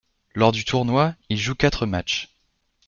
[0.33, 2.29] Lors du tournoi, il joue quatre matchs.